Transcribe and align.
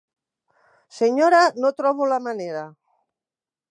Senyora, 1.01 1.43
no 1.61 1.73
trobo 1.83 2.11
la 2.15 2.21
manera. 2.31 2.69